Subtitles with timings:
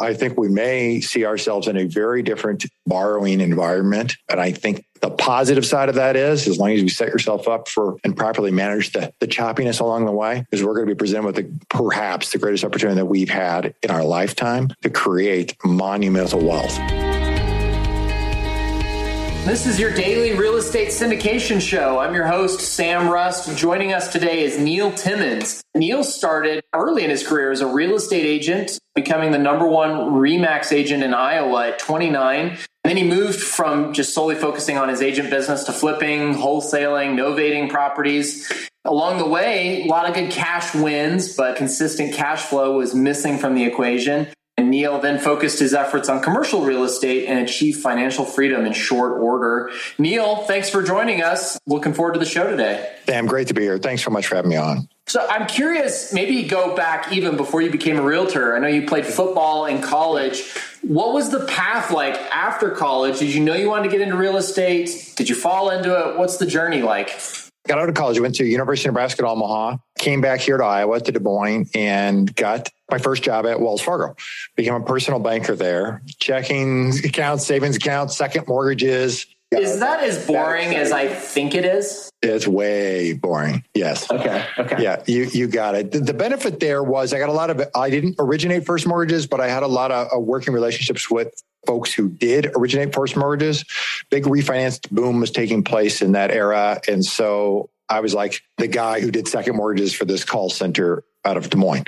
[0.00, 4.16] I think we may see ourselves in a very different borrowing environment.
[4.28, 7.48] And I think the positive side of that is, as long as you set yourself
[7.48, 10.94] up for and properly manage the, the choppiness along the way, is we're going to
[10.94, 14.90] be presented with the, perhaps the greatest opportunity that we've had in our lifetime to
[14.90, 16.78] create monumental wealth.
[19.50, 21.98] This is your daily real estate syndication show.
[21.98, 23.58] I'm your host, Sam Rust.
[23.58, 25.60] Joining us today is Neil Timmins.
[25.74, 30.12] Neil started early in his career as a real estate agent, becoming the number one
[30.12, 32.50] REMAX agent in Iowa at 29.
[32.50, 37.16] And then he moved from just solely focusing on his agent business to flipping, wholesaling,
[37.16, 38.52] novating properties.
[38.84, 43.36] Along the way, a lot of good cash wins, but consistent cash flow was missing
[43.36, 44.28] from the equation.
[44.80, 49.20] Neil then focused his efforts on commercial real estate and achieved financial freedom in short
[49.20, 49.70] order.
[49.98, 51.58] Neil, thanks for joining us.
[51.66, 52.90] Looking forward to the show today.
[53.04, 53.76] Sam, great to be here.
[53.76, 54.88] Thanks so much for having me on.
[55.06, 58.56] So I'm curious, maybe go back even before you became a realtor.
[58.56, 60.50] I know you played football in college.
[60.80, 63.18] What was the path like after college?
[63.18, 65.12] Did you know you wanted to get into real estate?
[65.16, 66.18] Did you fall into it?
[66.18, 67.20] What's the journey like?
[67.66, 70.64] Got out of college, went to University of Nebraska at Omaha, came back here to
[70.64, 74.16] Iowa to Des Moines and got my first job at Wells Fargo.
[74.56, 79.26] Became a personal banker there, checking accounts, savings accounts, second mortgages.
[79.52, 82.10] Is that as boring as I think it is?
[82.22, 83.64] It's way boring.
[83.74, 84.10] Yes.
[84.10, 84.46] Okay.
[84.58, 84.82] Okay.
[84.82, 85.90] Yeah, you you got it.
[85.90, 87.60] The, the benefit there was I got a lot of.
[87.74, 91.42] I didn't originate first mortgages, but I had a lot of uh, working relationships with
[91.66, 93.64] folks who did originate first mortgages.
[94.10, 96.80] Big refinanced boom was taking place in that era.
[96.88, 101.04] And so I was like the guy who did second mortgages for this call center
[101.24, 101.84] out of Des Moines,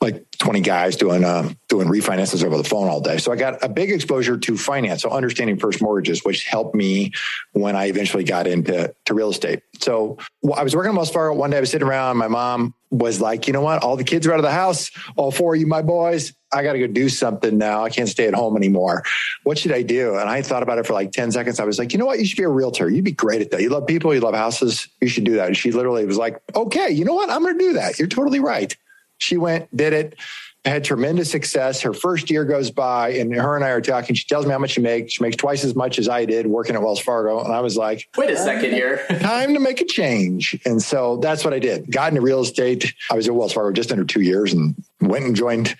[0.00, 3.18] like 20 guys doing um, doing refinances over the phone all day.
[3.18, 7.12] So I got a big exposure to finance, so understanding first mortgages, which helped me
[7.52, 9.62] when I eventually got into to real estate.
[9.78, 11.58] So well, I was working at Wells Fargo one day.
[11.58, 12.16] I was sitting around.
[12.16, 13.82] My mom was like, "You know what?
[13.82, 14.90] All the kids are out of the house.
[15.16, 16.32] All four of you, my boys.
[16.52, 17.84] I got to go do something now.
[17.84, 19.04] I can't stay at home anymore.
[19.44, 21.60] What should I do?" And I thought about it for like 10 seconds.
[21.60, 22.18] I was like, "You know what?
[22.18, 22.88] You should be a realtor.
[22.88, 23.60] You'd be great at that.
[23.60, 24.14] You love people.
[24.14, 24.88] You love houses.
[25.02, 27.28] You should do that." And she literally was like, "Okay, you know what?
[27.28, 27.98] I'm going to do that.
[27.98, 28.74] You're totally right."
[29.20, 30.16] She went, did it,
[30.64, 31.80] had tremendous success.
[31.80, 34.14] Her first year goes by, and her and I are talking.
[34.14, 35.14] She tells me how much she makes.
[35.14, 37.42] She makes twice as much as I did working at Wells Fargo.
[37.42, 39.04] And I was like, wait a second here.
[39.20, 40.60] time to make a change.
[40.66, 41.90] And so that's what I did.
[41.90, 42.92] Got into real estate.
[43.10, 45.76] I was at Wells Fargo just under two years and went and joined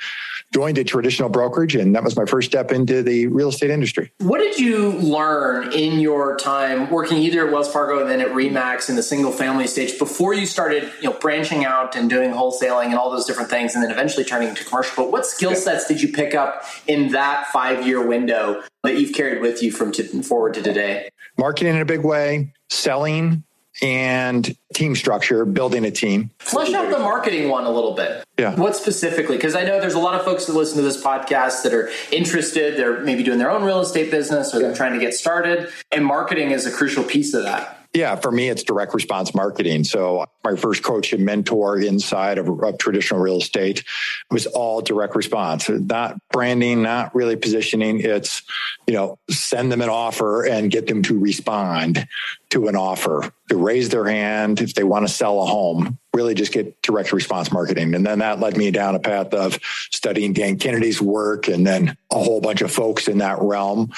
[0.52, 4.12] joined a traditional brokerage and that was my first step into the real estate industry.
[4.18, 8.28] What did you learn in your time working either at Wells Fargo and then at
[8.28, 12.32] Remax in the single family stage before you started, you know, branching out and doing
[12.32, 15.04] wholesaling and all those different things and then eventually turning into commercial?
[15.04, 19.40] But what skill sets did you pick up in that 5-year window that you've carried
[19.40, 21.10] with you from to, forward to today?
[21.38, 23.44] Marketing in a big way, selling,
[23.82, 26.30] and team structure, building a team.
[26.38, 28.24] Flesh out the marketing one a little bit.
[28.38, 28.54] Yeah.
[28.54, 29.36] What specifically?
[29.36, 31.90] Because I know there's a lot of folks that listen to this podcast that are
[32.12, 32.76] interested.
[32.76, 35.70] They're maybe doing their own real estate business or they're trying to get started.
[35.90, 37.79] And marketing is a crucial piece of that.
[37.92, 39.82] Yeah, for me, it's direct response marketing.
[39.82, 43.84] So my first coach and mentor inside of, of, traditional real estate
[44.30, 48.00] was all direct response, not branding, not really positioning.
[48.00, 48.42] It's,
[48.86, 52.06] you know, send them an offer and get them to respond
[52.50, 55.98] to an offer, to raise their hand if they want to sell a home.
[56.14, 57.94] Really just get direct response marketing.
[57.94, 59.58] And then that led me down a path of
[59.90, 63.90] studying Dan Kennedy's work and then a whole bunch of folks in that realm.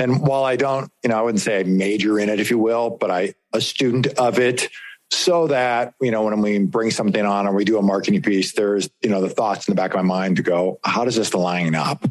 [0.00, 2.58] And while I don't, you know, I wouldn't say I major in it, if you
[2.58, 4.70] will, but I a student of it
[5.10, 8.52] so that you know when we bring something on or we do a marketing piece
[8.52, 11.16] there's you know the thoughts in the back of my mind to go how does
[11.16, 12.06] this line up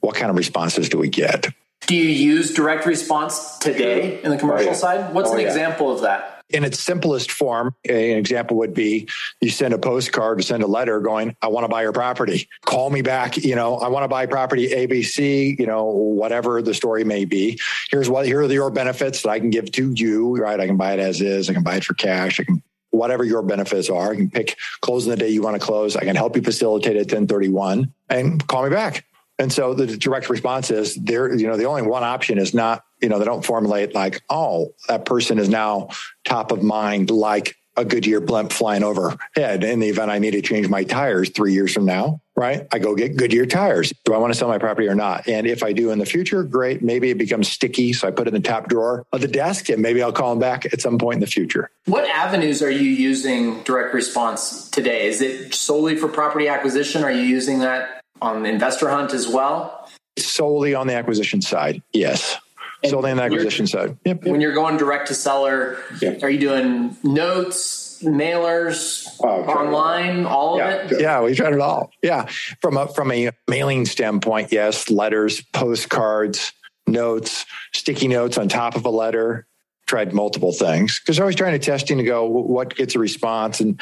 [0.00, 1.48] what kind of responses do we get
[1.86, 4.76] do you use direct response today in the commercial oh, yeah.
[4.76, 5.46] side what's oh, an yeah.
[5.46, 9.08] example of that in its simplest form, an example would be
[9.40, 12.48] you send a postcard or send a letter going, I want to buy your property.
[12.64, 13.36] Call me back.
[13.36, 17.58] You know, I want to buy property ABC, you know, whatever the story may be.
[17.90, 20.58] Here's what, here are the your benefits that I can give to you, right?
[20.58, 21.48] I can buy it as is.
[21.48, 22.40] I can buy it for cash.
[22.40, 22.60] I can
[22.90, 24.10] whatever your benefits are.
[24.12, 25.94] I can pick closing the day you want to close.
[25.94, 29.04] I can help you facilitate at 1031 and call me back.
[29.38, 32.82] And so the direct response is there, you know, the only one option is not,
[33.00, 35.88] you know, they don't formulate like, oh, that person is now
[36.24, 39.62] top of mind, like a Goodyear blimp flying overhead.
[39.62, 42.66] In the event I need to change my tires three years from now, right?
[42.72, 43.92] I go get Goodyear tires.
[44.04, 45.28] Do I want to sell my property or not?
[45.28, 46.82] And if I do in the future, great.
[46.82, 47.92] Maybe it becomes sticky.
[47.92, 50.30] So I put it in the top drawer of the desk and maybe I'll call
[50.30, 51.70] them back at some point in the future.
[51.84, 55.06] What avenues are you using direct response today?
[55.06, 57.04] Is it solely for property acquisition?
[57.04, 59.88] Are you using that on Investor Hunt as well?
[60.18, 62.36] Solely on the acquisition side, yes.
[62.82, 63.96] And solely on the acquisition side.
[64.04, 64.32] Yep, yep.
[64.32, 66.22] When you're going direct to seller, yep.
[66.22, 70.68] are you doing notes, mailers, oh, online, all yeah.
[70.68, 71.00] of it?
[71.00, 71.90] Yeah, we tried it all.
[72.02, 72.26] Yeah.
[72.60, 76.52] From a from a mailing standpoint, yes, letters, postcards,
[76.86, 79.46] notes, sticky notes on top of a letter.
[79.86, 83.58] Tried multiple things because I was trying to testing to go what gets a response,
[83.58, 83.80] and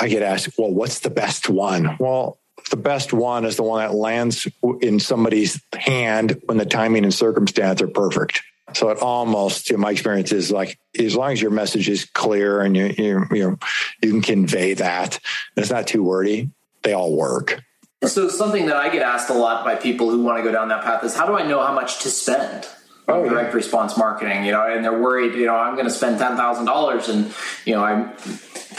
[0.00, 1.96] I get asked, well, what's the best one?
[2.00, 2.40] Well,
[2.70, 4.46] the best one is the one that lands
[4.80, 8.42] in somebody's hand when the timing and circumstance are perfect.
[8.74, 12.60] So it almost, in my experience, is like as long as your message is clear
[12.60, 13.58] and you you you,
[14.02, 15.18] you can convey that,
[15.56, 16.50] it's not too wordy.
[16.82, 17.62] They all work.
[18.04, 20.68] So something that I get asked a lot by people who want to go down
[20.68, 22.66] that path is how do I know how much to spend?
[23.10, 23.56] Oh, direct yeah.
[23.56, 26.66] response marketing, you know, and they're worried, you know, I'm going to spend ten thousand
[26.66, 27.32] dollars, and
[27.64, 28.12] you know, I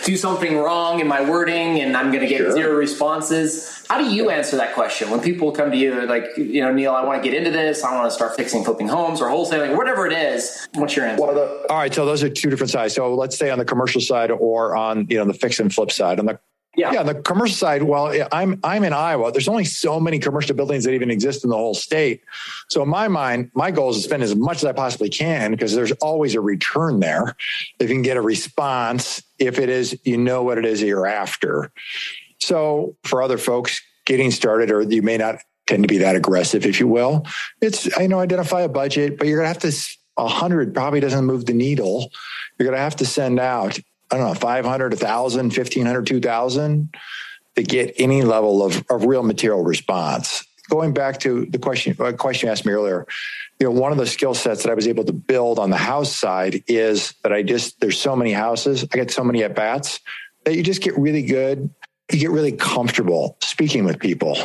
[0.06, 2.52] do something wrong in my wording, and I'm going to get sure.
[2.52, 3.86] zero responses.
[3.90, 6.06] How do you answer that question when people come to you?
[6.06, 7.84] Like, you know, Neil, I want to get into this.
[7.84, 10.68] I want to start fixing, flipping homes, or wholesaling, whatever it is.
[10.76, 11.22] What's your answer?
[11.22, 12.96] Well, the, all right, so those are two different sides.
[12.96, 15.92] So let's say on the commercial side, or on you know the fix and flip
[15.92, 16.20] side.
[16.20, 16.40] On the
[16.76, 16.94] yeah.
[16.94, 17.84] yeah, the commercial side.
[17.84, 19.32] Well, I'm I'm in Iowa.
[19.32, 22.22] There's only so many commercial buildings that even exist in the whole state.
[22.70, 25.52] So in my mind, my goal is to spend as much as I possibly can
[25.52, 27.36] because there's always a return there.
[27.80, 30.88] If you can get a response, if it is, you know what it is that
[30.88, 31.74] you're after.
[32.40, 36.66] So for other folks getting started, or you may not tend to be that aggressive,
[36.66, 37.26] if you will,
[37.60, 39.74] it's you know identify a budget, but you're gonna have to.
[40.18, 42.12] A hundred probably doesn't move the needle.
[42.60, 43.80] You're gonna have to send out
[44.12, 46.94] I don't know, 500, 1,000, 1,500, 2,000
[47.56, 50.46] to get any level of, of real material response.
[50.70, 53.06] Going back to the question, question you asked me earlier,
[53.60, 55.78] you know, one of the skill sets that I was able to build on the
[55.78, 59.56] house side is that I just, there's so many houses, I get so many at
[59.56, 60.00] bats
[60.46, 61.70] that you just get really good.
[62.12, 64.38] You get really comfortable speaking with people,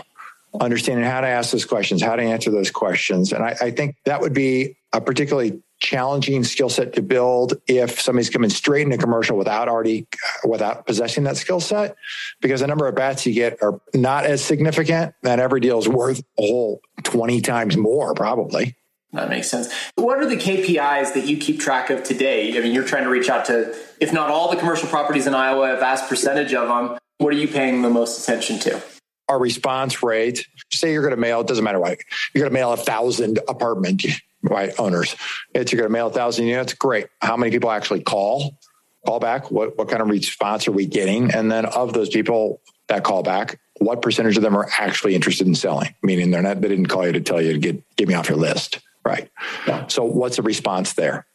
[0.60, 3.32] understanding how to ask those questions, how to answer those questions.
[3.32, 8.00] And I, I think that would be a particularly challenging skill set to build if
[8.00, 11.96] somebody's coming straight into commercial without already uh, without possessing that skill set
[12.40, 15.88] because the number of bats you get are not as significant and every deal is
[15.88, 18.74] worth a whole 20 times more probably.
[19.12, 19.72] That makes sense.
[19.94, 22.56] What are the kpis that you keep track of today?
[22.56, 25.34] I mean you're trying to reach out to if not all the commercial properties in
[25.34, 28.82] iowa a vast percentage of them what are you paying the most attention to?
[29.28, 31.98] Our response rate say you're going to mail it doesn't matter what
[32.32, 34.04] you're going to mail a thousand apartment
[34.46, 35.14] right owners.
[35.54, 36.74] It's you're going to mail a thousand units.
[36.74, 37.08] Great.
[37.20, 38.58] How many people actually call?
[39.06, 39.50] Call back.
[39.50, 41.32] What what kind of response are we getting?
[41.32, 45.46] And then of those people that call back, what percentage of them are actually interested
[45.46, 45.94] in selling?
[46.02, 48.28] Meaning they're not they didn't call you to tell you to get get me off
[48.28, 48.80] your list.
[49.04, 49.30] Right.
[49.68, 49.86] Yeah.
[49.86, 51.26] So what's the response there?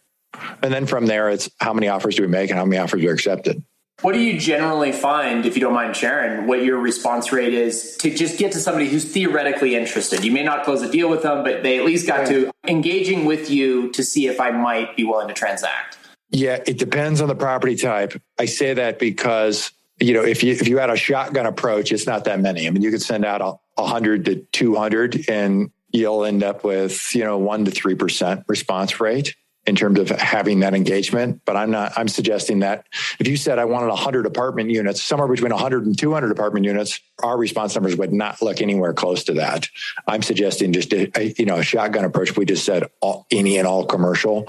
[0.62, 3.04] And then from there, it's how many offers do we make and how many offers
[3.04, 3.63] are accepted.
[4.01, 7.98] What do you generally find, if you don't mind sharing, what your response rate is
[7.98, 10.24] to just get to somebody who's theoretically interested?
[10.24, 13.25] You may not close a deal with them, but they at least got to engaging
[13.25, 16.00] with you to see if I might be willing to transact.
[16.31, 18.19] Yeah, it depends on the property type.
[18.39, 22.07] I say that because you know if you if you had a shotgun approach, it's
[22.07, 22.65] not that many.
[22.65, 23.42] I mean, you could send out
[23.77, 27.95] a hundred to two hundred, and you'll end up with you know one to three
[27.95, 29.36] percent response rate
[29.68, 31.42] in terms of having that engagement.
[31.46, 32.86] But I'm not, I'm suggesting that
[33.19, 37.00] if you said I wanted 100 apartment units, somewhere between 100 and 200 apartment units,
[37.22, 39.68] our response numbers would not look anywhere close to that.
[40.08, 42.36] I'm suggesting just a, you know, a shotgun approach.
[42.36, 44.48] We just said all, any and all commercial.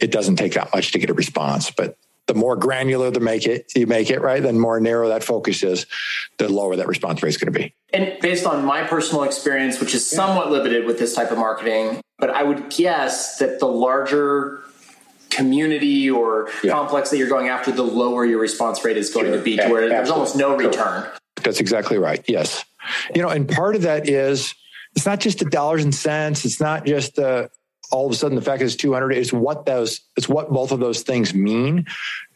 [0.00, 1.96] It doesn't take that much to get a response, but
[2.26, 5.62] the more granular the make it you make it right, then more narrow that focus
[5.62, 5.86] is,
[6.36, 7.74] the lower that response rate is going to be.
[7.92, 12.02] And based on my personal experience, which is somewhat limited with this type of marketing,
[12.18, 14.60] but I would guess that the larger
[15.30, 16.72] community or yeah.
[16.72, 19.36] complex that you're going after, the lower your response rate is going sure.
[19.36, 19.96] to be, to where Absolutely.
[19.96, 21.10] there's almost no return.
[21.36, 22.24] That's exactly right.
[22.26, 22.64] Yes,
[23.14, 24.54] you know, and part of that is
[24.96, 26.44] it's not just the dollars and cents.
[26.44, 27.50] It's not just the
[27.90, 30.72] all of a sudden the fact that it's 200 is what those it's what both
[30.72, 31.86] of those things mean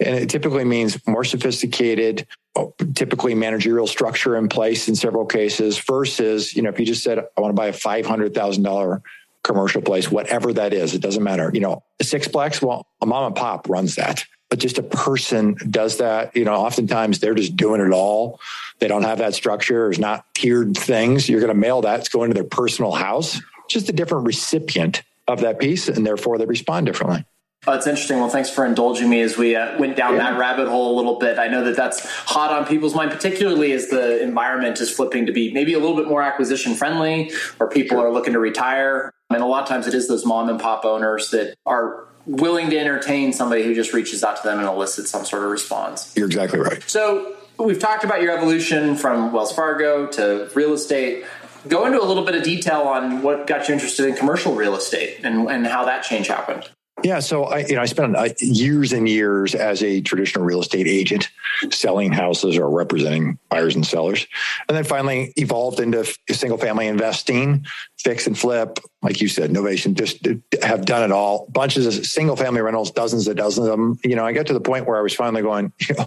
[0.00, 2.26] and it typically means more sophisticated
[2.56, 7.02] oh, typically managerial structure in place in several cases versus you know if you just
[7.02, 9.02] said i want to buy a $500000
[9.44, 13.26] commercial place whatever that is it doesn't matter you know a sixplex well a mom
[13.26, 17.56] and pop runs that but just a person does that you know oftentimes they're just
[17.56, 18.40] doing it all
[18.78, 22.08] they don't have that structure there's not tiered things you're going to mail that it's
[22.08, 26.46] going to their personal house just a different recipient of that piece, and therefore they
[26.46, 27.24] respond differently.
[27.64, 28.18] Oh, that's interesting.
[28.18, 30.30] Well, thanks for indulging me as we uh, went down yeah.
[30.30, 31.38] that rabbit hole a little bit.
[31.38, 35.32] I know that that's hot on people's mind, particularly as the environment is flipping to
[35.32, 37.30] be maybe a little bit more acquisition friendly,
[37.60, 38.08] or people sure.
[38.08, 39.12] are looking to retire.
[39.34, 42.70] And a lot of times it is those mom and pop owners that are willing
[42.70, 46.12] to entertain somebody who just reaches out to them and elicits some sort of response.
[46.16, 46.82] You're exactly right.
[46.88, 51.24] So we've talked about your evolution from Wells Fargo to real estate
[51.68, 54.74] go into a little bit of detail on what got you interested in commercial real
[54.74, 56.68] estate and, and how that change happened.
[57.02, 60.86] Yeah, so I, you know, I spent years and years as a traditional real estate
[60.86, 61.28] agent,
[61.70, 64.26] selling houses or representing buyers and sellers,
[64.68, 67.66] and then finally evolved into single family investing,
[67.98, 69.94] fix and flip, like you said, novation.
[69.94, 70.26] Just
[70.62, 73.98] have done it all, bunches of single family rentals, dozens and dozens of them.
[74.04, 76.06] You know, I got to the point where I was finally going, you know,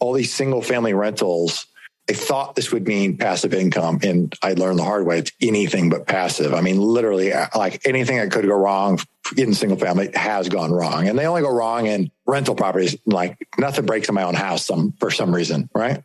[0.00, 1.66] all these single family rentals
[2.10, 5.18] I thought this would mean passive income, and I learned the hard way.
[5.18, 6.52] It's anything but passive.
[6.52, 8.98] I mean, literally, uh, like anything that could go wrong
[9.36, 12.96] in single family has gone wrong, and they only go wrong in rental properties.
[13.06, 16.02] Like nothing breaks in my own house some for some reason, right?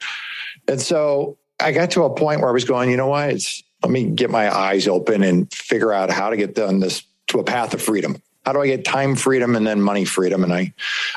[0.68, 3.32] And so I got to a point where I was going, you know what?
[3.32, 7.04] It's let me get my eyes open and figure out how to get done this
[7.28, 8.22] to a path of freedom.
[8.46, 10.44] How do I get time freedom and then money freedom?
[10.44, 10.74] And I,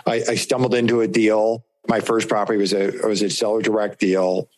[0.06, 1.64] I, I stumbled into a deal.
[1.86, 4.48] My first property was a was a seller direct deal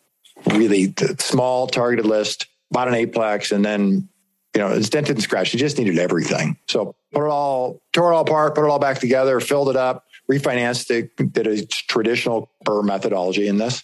[0.47, 4.09] really small targeted list, bought an eightplex, and then
[4.53, 5.53] you know it's dented and scratched.
[5.53, 6.57] You just needed everything.
[6.67, 9.75] So put it all, tore it all apart, put it all back together, filled it
[9.75, 13.83] up, refinanced it, did a traditional BRRRR methodology in this,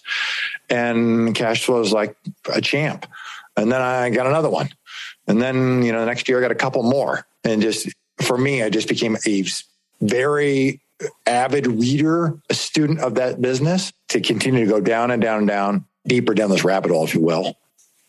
[0.69, 2.15] and cash flow is like
[2.53, 3.05] a champ.
[3.57, 4.69] And then I got another one,
[5.27, 7.89] and then you know the next year I got a couple more, and just
[8.21, 9.43] for me, I just became a
[10.01, 10.81] very
[11.25, 15.47] avid reader, a student of that business to continue to go down and down and
[15.47, 17.57] down deeper down this rabbit hole, if you will,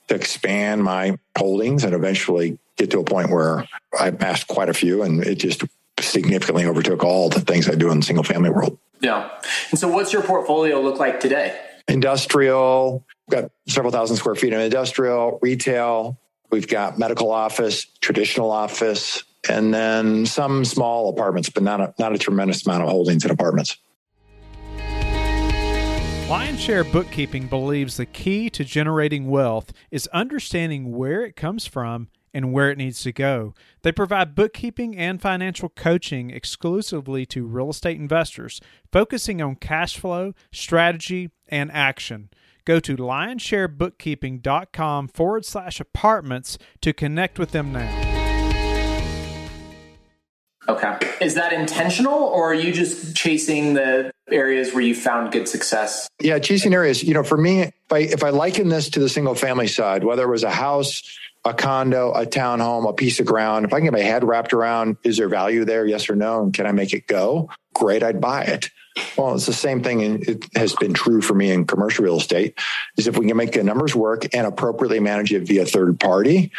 [0.08, 3.66] to expand my holdings and eventually get to a point where
[3.98, 5.64] I amassed quite a few and it just
[6.00, 8.78] significantly overtook all the things I do in the single family world.
[9.00, 9.30] Yeah.
[9.70, 11.58] And so what's your portfolio look like today?
[11.88, 16.18] Industrial, got several thousand square feet of industrial, retail,
[16.50, 22.14] we've got medical office, traditional office, and then some small apartments, but not a, not
[22.14, 23.76] a tremendous amount of holdings in apartments.
[26.30, 32.52] Lionshare Bookkeeping believes the key to generating wealth is understanding where it comes from and
[32.52, 33.52] where it needs to go.
[33.82, 38.60] They provide bookkeeping and financial coaching exclusively to real estate investors,
[38.92, 42.30] focusing on cash flow, strategy, and action.
[42.64, 48.09] Go to lionsharebookkeeping.com forward slash apartments to connect with them now.
[50.70, 50.98] Okay.
[51.20, 56.08] Is that intentional or are you just chasing the areas where you found good success?
[56.20, 57.02] Yeah, chasing areas.
[57.02, 60.04] You know, for me, if I, if I liken this to the single family side,
[60.04, 61.02] whether it was a house,
[61.44, 64.52] a condo, a townhome, a piece of ground, if I can get my head wrapped
[64.52, 65.86] around, is there value there?
[65.86, 66.42] Yes or no?
[66.44, 67.50] And can I make it go?
[67.74, 68.70] Great, I'd buy it.
[69.16, 70.02] Well, it's the same thing.
[70.02, 72.56] And it has been true for me in commercial real estate
[72.96, 76.52] is if we can make the numbers work and appropriately manage it via third party,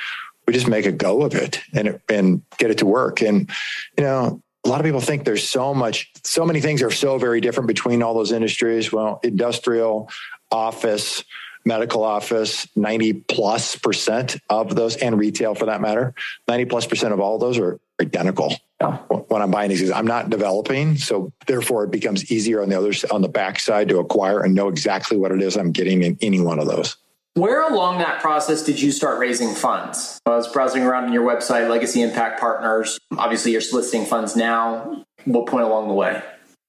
[0.48, 3.22] we just make a go of it and and get it to work.
[3.22, 3.50] And
[3.98, 7.18] you know, a lot of people think there's so much, so many things are so
[7.18, 8.92] very different between all those industries.
[8.92, 10.10] Well, industrial,
[10.52, 11.24] office,
[11.66, 16.14] medical office, 90 plus percent of those, and retail for that matter,
[16.48, 18.54] 90 plus percent of all those are identical.
[18.80, 18.98] Yeah.
[19.28, 23.04] When I'm buying these, I'm not developing, so therefore it becomes easier on the others
[23.06, 26.40] on the backside to acquire and know exactly what it is I'm getting in any
[26.40, 26.98] one of those.
[27.36, 30.20] Where along that process did you start raising funds?
[30.26, 33.00] I was browsing around on your website, Legacy Impact Partners.
[33.18, 35.06] Obviously, you're soliciting funds now.
[35.24, 36.22] What point along the way?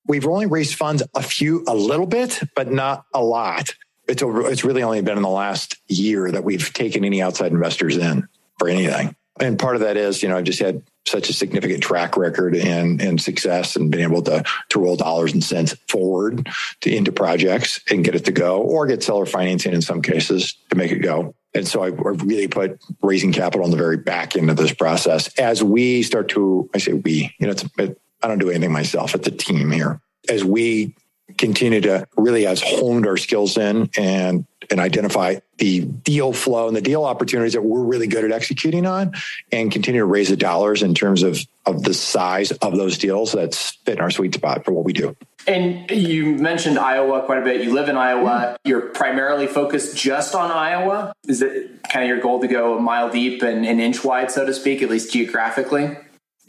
[0.06, 3.74] We've only raised funds a few, a little bit, but not a lot.
[4.06, 7.50] It's over, it's really only been in the last year that we've taken any outside
[7.50, 8.28] investors in
[8.58, 9.16] for anything.
[9.40, 12.54] And part of that is, you know, I just had such a significant track record
[12.54, 16.48] and, and success and being able to, to roll dollars and cents forward
[16.80, 20.54] to, into projects and get it to go or get seller financing in some cases
[20.70, 21.34] to make it go.
[21.54, 25.28] And so I really put raising capital on the very back end of this process
[25.38, 28.72] as we start to, I say we, you know, it's, it, I don't do anything
[28.72, 29.14] myself.
[29.14, 30.00] It's a team here.
[30.28, 30.94] As we
[31.42, 36.76] continue to really has honed our skills in and and identify the deal flow and
[36.76, 39.12] the deal opportunities that we're really good at executing on
[39.50, 43.32] and continue to raise the dollars in terms of of the size of those deals
[43.32, 45.16] that's fit in our sweet spot for what we do.
[45.48, 47.64] And you mentioned Iowa quite a bit.
[47.64, 48.56] You live in Iowa.
[48.64, 51.12] You're primarily focused just on Iowa.
[51.26, 54.30] Is it kind of your goal to go a mile deep and an inch wide,
[54.30, 55.96] so to speak, at least geographically?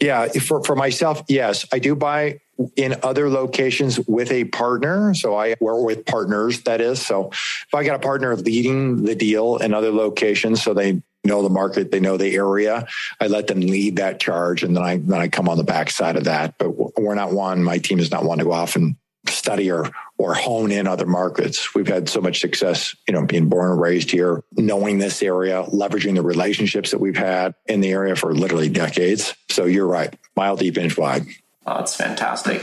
[0.04, 2.40] Yeah, for, for myself, yes, I do buy
[2.76, 5.14] in other locations with a partner.
[5.14, 7.04] So I work with partners, that is.
[7.04, 11.42] So if I got a partner leading the deal in other locations, so they know
[11.42, 12.86] the market, they know the area,
[13.18, 16.16] I let them lead that charge, and then I then I come on the backside
[16.16, 16.56] of that.
[16.58, 17.64] But we're not one.
[17.64, 18.96] My team is not one to go off and
[19.26, 21.74] study or or hone in other markets.
[21.74, 25.64] We've had so much success, you know, being born and raised here, knowing this area,
[25.64, 29.34] leveraging the relationships that we've had in the area for literally decades.
[29.50, 31.26] So you're right, mile deep, inch wide.
[31.66, 32.62] Oh, that's fantastic.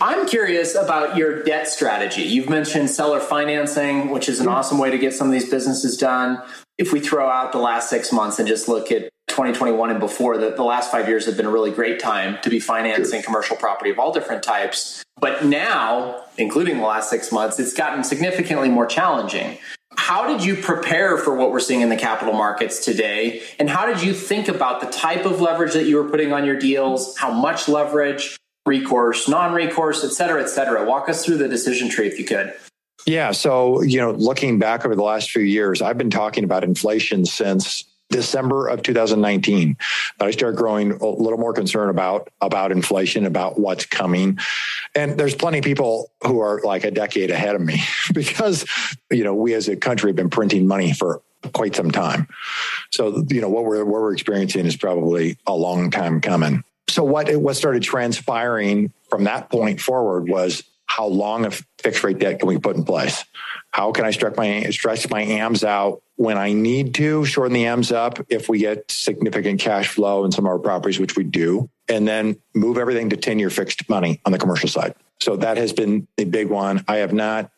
[0.00, 2.22] I'm curious about your debt strategy.
[2.22, 5.96] You've mentioned seller financing, which is an awesome way to get some of these businesses
[5.96, 6.42] done.
[6.76, 10.38] If we throw out the last six months and just look at 2021 and before,
[10.38, 13.56] the, the last five years have been a really great time to be financing commercial
[13.56, 15.02] property of all different types.
[15.20, 19.58] But now, including the last six months, it's gotten significantly more challenging.
[19.96, 23.42] How did you prepare for what we're seeing in the capital markets today?
[23.58, 26.44] And how did you think about the type of leverage that you were putting on
[26.44, 27.16] your deals?
[27.16, 28.36] How much leverage,
[28.66, 30.84] recourse, non recourse, et cetera, et cetera?
[30.84, 32.54] Walk us through the decision tree if you could.
[33.04, 33.32] Yeah.
[33.32, 37.26] So, you know, looking back over the last few years, I've been talking about inflation
[37.26, 39.76] since December of 2019
[40.20, 44.38] I started growing a little more concerned about about inflation, about what's coming.
[44.94, 47.82] And there's plenty of people who are like a decade ahead of me
[48.14, 48.64] because
[49.10, 52.28] you know we as a country have been printing money for quite some time.
[52.90, 56.62] So you know what we're what we're experiencing is probably a long time coming.
[56.88, 62.18] So what what started transpiring from that point forward was how long a fixed rate
[62.18, 63.24] debt can we put in place?
[63.74, 67.66] How can I stretch my stretch my AMs out when I need to, shorten the
[67.66, 71.24] AMs up if we get significant cash flow in some of our properties, which we
[71.24, 74.94] do, and then move everything to 10 year fixed money on the commercial side.
[75.18, 76.84] So that has been a big one.
[76.86, 77.50] I have not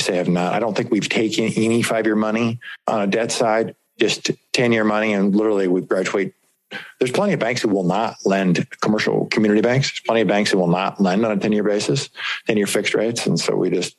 [0.00, 0.54] say have not.
[0.54, 4.72] I don't think we've taken any five year money on a debt side, just 10
[4.72, 5.12] year money.
[5.12, 6.32] And literally we graduate
[6.98, 9.90] there's plenty of banks who will not lend commercial community banks.
[9.90, 12.08] There's plenty of banks who will not lend on a 10 year basis,
[12.46, 13.26] 10 year fixed rates.
[13.26, 13.94] And so we just,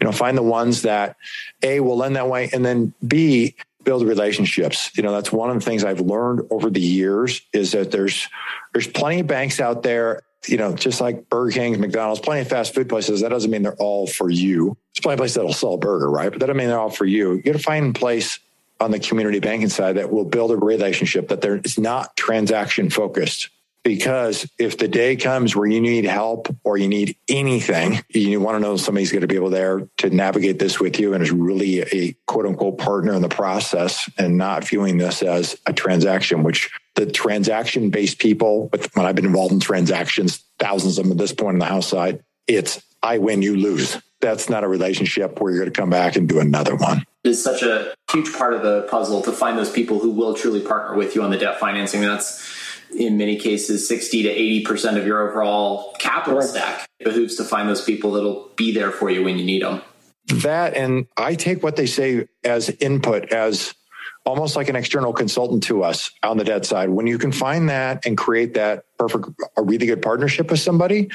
[0.00, 1.16] you know, find the ones that
[1.62, 2.50] A will lend that way.
[2.52, 3.54] And then B,
[3.84, 4.96] build relationships.
[4.96, 8.28] You know, that's one of the things I've learned over the years is that there's,
[8.72, 12.48] there's plenty of banks out there you know, just like Burger King, McDonald's, plenty of
[12.48, 13.20] fast food places.
[13.20, 14.76] That doesn't mean they're all for you.
[14.92, 16.30] There's plenty of places that'll sell a burger, right?
[16.30, 17.34] But that doesn't mean they're all for you.
[17.34, 18.38] You got to find a place
[18.80, 22.90] on the community banking side that will build a relationship that there is not transaction
[22.90, 23.50] focused.
[23.84, 28.56] Because if the day comes where you need help or you need anything, you want
[28.56, 31.32] to know somebody's going to be able there to navigate this with you and is
[31.32, 36.44] really a quote unquote partner in the process and not viewing this as a transaction,
[36.44, 41.18] which the transaction based people, when I've been involved in transactions, thousands of them at
[41.18, 43.98] this point on the house side, it's I win, you lose.
[44.20, 47.42] That's not a relationship where you're going to come back and do another one It's
[47.42, 50.96] such a huge part of the puzzle to find those people who will truly partner
[50.96, 52.00] with you on the debt financing.
[52.00, 52.51] That's
[52.94, 56.48] in many cases 60 to 80% of your overall capital right.
[56.48, 56.88] stack.
[56.98, 59.82] It behooves to find those people that'll be there for you when you need them.
[60.26, 63.74] That, and I take what they say as input, as
[64.24, 66.90] almost like an external consultant to us on the debt side.
[66.90, 71.10] When you can find that and create that perfect, a really good partnership with somebody,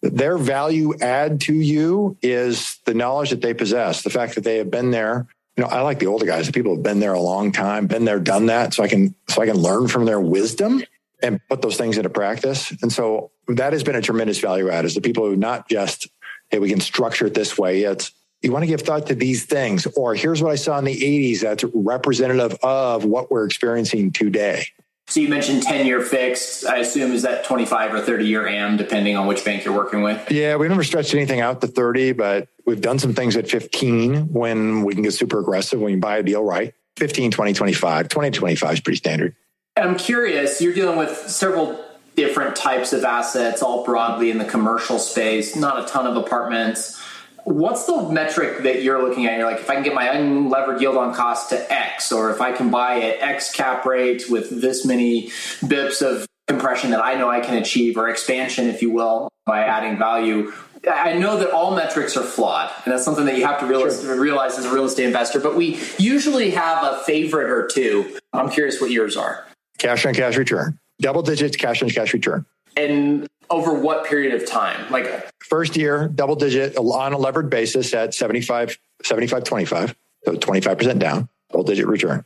[0.00, 4.56] their value add to you is the knowledge that they possess, the fact that they
[4.56, 7.14] have been there you know, I like the older guys, the people have been there
[7.14, 8.74] a long time, been there, done that.
[8.74, 10.82] So I can, so I can learn from their wisdom
[11.22, 12.72] and put those things into practice.
[12.82, 16.08] And so that has been a tremendous value add is the people who not just,
[16.50, 17.82] hey, we can structure it this way.
[17.82, 20.84] It's, you want to give thought to these things, or here's what I saw in
[20.84, 24.66] the 80s that's representative of what we're experiencing today.
[25.08, 26.66] So you mentioned 10 year fixed.
[26.66, 30.02] I assume is that 25 or 30 year AM, depending on which bank you're working
[30.02, 30.30] with?
[30.30, 34.32] Yeah, we've never stretched anything out to 30, but we've done some things at 15
[34.32, 36.74] when we can get super aggressive when you buy a deal right.
[36.96, 38.08] 15, 20, 25.
[38.08, 39.36] 20 25 is pretty standard.
[39.76, 41.84] I'm curious, you're dealing with several
[42.14, 46.98] different types of assets, all broadly in the commercial space, not a ton of apartments.
[47.44, 49.38] What's the metric that you're looking at?
[49.38, 52.40] You're like, if I can get my unlevered yield on cost to X, or if
[52.40, 55.28] I can buy at X cap rate with this many
[55.62, 59.62] bips of compression that I know I can achieve, or expansion, if you will, by
[59.64, 60.52] adding value.
[60.90, 64.00] I know that all metrics are flawed, and that's something that you have to realize,
[64.00, 64.18] sure.
[64.18, 65.38] realize as a real estate investor.
[65.38, 68.18] But we usually have a favorite or two.
[68.32, 69.45] I'm curious what yours are.
[69.78, 72.46] Cash on cash return, double digits cash on cash return.
[72.76, 74.90] And over what period of time?
[74.90, 79.94] Like first year, double digit on a levered basis at 75, 75, 25.
[80.24, 82.24] So 25% down, double digit return.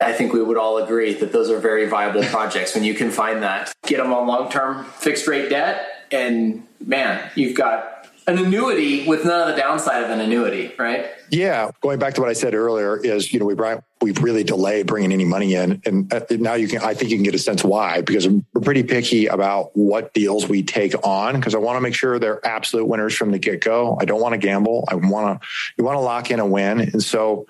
[0.00, 3.10] I think we would all agree that those are very viable projects when you can
[3.10, 3.72] find that.
[3.86, 9.24] Get them on long term fixed rate debt, and man, you've got an annuity with
[9.24, 11.06] none of the downside of an annuity, right?
[11.30, 14.44] Yeah, going back to what I said earlier is, you know, we brought, we've really
[14.44, 16.82] delayed bringing any money in, and uh, now you can.
[16.82, 20.48] I think you can get a sense why because we're pretty picky about what deals
[20.48, 23.62] we take on because I want to make sure they're absolute winners from the get
[23.62, 23.96] go.
[24.00, 24.84] I don't want to gamble.
[24.88, 27.46] I want to you want to lock in a win, and so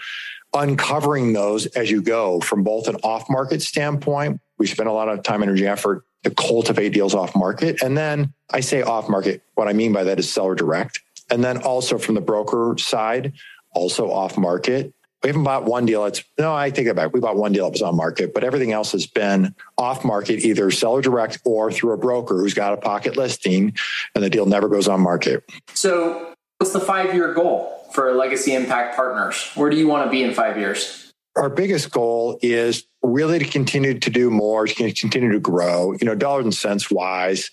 [0.55, 4.41] uncovering those as you go from both an off market standpoint.
[4.59, 7.83] We spend a lot of time, energy, effort to cultivate deals off market.
[7.83, 9.43] And then I say off market.
[9.55, 11.01] What I mean by that is seller direct.
[11.31, 13.33] And then also from the broker side,
[13.75, 14.93] also off market.
[15.23, 16.05] We haven't bought one deal.
[16.05, 17.13] It's no, I take it back.
[17.13, 20.45] We bought one deal that was on market, but everything else has been off market,
[20.45, 23.75] either seller direct or through a broker who's got a pocket listing
[24.15, 25.45] and the deal never goes on market.
[25.75, 29.51] So what's the five year goal for legacy impact partners?
[29.55, 31.12] Where do you want to be in five years?
[31.37, 36.05] Our biggest goal is really to continue to do more, to continue to grow, you
[36.05, 37.51] know, dollars and cents wise.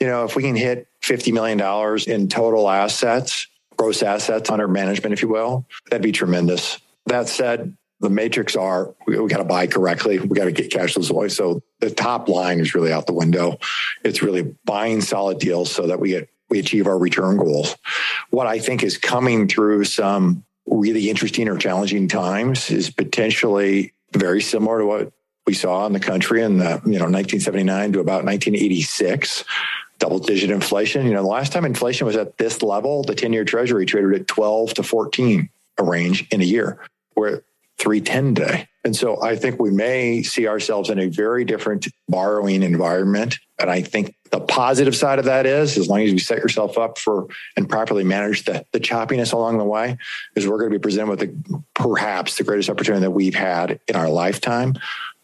[0.00, 1.60] You know, if we can hit $50 million
[2.08, 6.78] in total assets, gross assets under management, if you will, that'd be tremendous.
[7.06, 10.18] That said, the matrix are we, we got to buy correctly.
[10.18, 11.28] We got to get cash flows away.
[11.28, 13.58] So the top line is really out the window.
[14.04, 17.74] It's really buying solid deals so that we get we achieve our return goals.
[18.30, 24.40] What I think is coming through some really interesting or challenging times is potentially very
[24.40, 25.12] similar to what
[25.46, 29.44] we saw in the country in the you know 1979 to about 1986
[29.98, 33.32] double digit inflation you know the last time inflation was at this level the 10
[33.32, 35.48] year treasury traded at 12 to 14
[35.78, 36.80] a range in a year
[37.14, 37.42] where
[37.78, 38.68] 310 day.
[38.84, 43.38] And so I think we may see ourselves in a very different borrowing environment.
[43.58, 46.78] And I think the positive side of that is, as long as you set yourself
[46.78, 49.98] up for and properly manage the, the choppiness along the way,
[50.34, 53.80] is we're going to be presented with the, perhaps the greatest opportunity that we've had
[53.88, 54.74] in our lifetime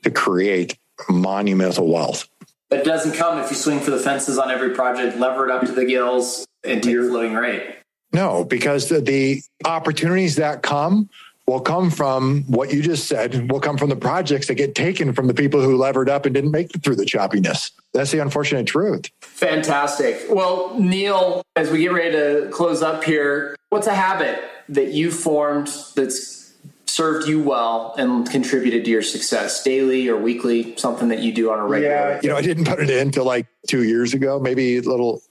[0.02, 2.28] to create monumental wealth.
[2.70, 5.66] It doesn't come if you swing for the fences on every project, lever it up
[5.66, 7.76] to the gills, and take a floating rate.
[8.12, 11.08] No, because the, the opportunities that come
[11.46, 15.12] will come from what you just said, will come from the projects that get taken
[15.12, 17.72] from the people who levered up and didn't make it through the choppiness.
[17.92, 19.11] That's the unfortunate truth.
[19.20, 20.26] Fantastic.
[20.31, 25.11] Well, Neil, as we get ready to close up here, what's a habit that you
[25.11, 26.55] formed that's
[26.87, 31.50] served you well and contributed to your success daily or weekly, something that you do
[31.50, 34.12] on a regular Yeah, you know, I didn't put it in until like two years
[34.14, 35.22] ago, maybe a little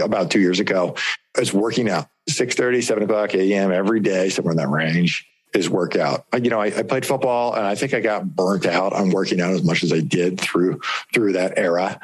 [0.00, 0.94] about two years ago.
[1.36, 3.72] I was working out 6 30, 7 o'clock a.m.
[3.72, 6.26] every day, somewhere in that range is work out.
[6.34, 9.40] You know, I, I, played football and I think I got burnt out on working
[9.40, 10.80] out as much as I did through
[11.14, 12.00] through that era.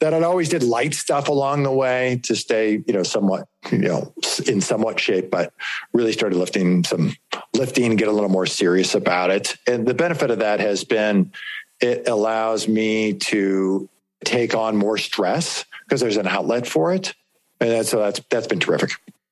[0.00, 3.78] That I always did light stuff along the way to stay, you know, somewhat, you
[3.78, 4.14] know,
[4.46, 5.52] in somewhat shape, but
[5.92, 7.16] really started lifting some
[7.54, 9.56] lifting, get a little more serious about it.
[9.66, 11.32] And the benefit of that has been
[11.80, 13.88] it allows me to
[14.24, 17.14] take on more stress because there's an outlet for it.
[17.60, 18.90] And so that's that's been terrific.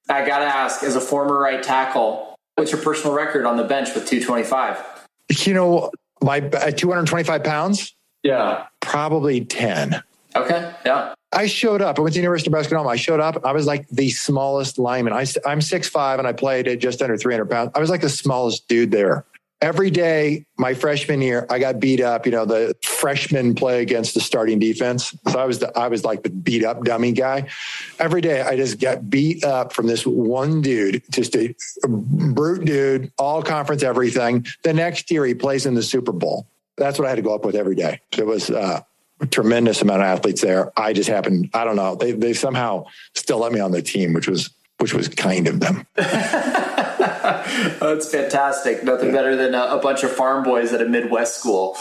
[0.08, 3.94] I gotta ask, as a former right tackle, What's your personal record on the bench
[3.94, 4.82] with 225?
[5.44, 5.90] You know,
[6.22, 7.94] my uh, at 225 pounds.
[8.22, 10.02] Yeah, probably 10.
[10.34, 11.14] Okay, yeah.
[11.32, 11.98] I showed up.
[11.98, 12.78] I went to University of Nebraska.
[12.78, 13.44] I showed up.
[13.44, 15.12] I was like the smallest lineman.
[15.12, 17.72] I, I'm 6'5", and I played at just under 300 pounds.
[17.74, 19.26] I was like the smallest dude there
[19.60, 24.14] every day my freshman year i got beat up you know the freshmen play against
[24.14, 25.14] the starting defense.
[25.28, 27.48] So i was the, i was like the beat up dummy guy.
[27.98, 31.54] Every day i just got beat up from this one dude just a
[31.88, 34.46] brute dude all conference everything.
[34.62, 36.48] The next year he plays in the super bowl.
[36.76, 38.00] That's what i had to go up with every day.
[38.16, 38.80] It was uh,
[39.20, 40.72] a tremendous amount of athletes there.
[40.78, 44.12] I just happened i don't know they, they somehow still let me on the team
[44.12, 45.86] which was which was kind of them
[47.80, 48.84] That's fantastic.
[48.84, 51.76] Nothing better than a, a, bunch of farm boys at a Midwest school.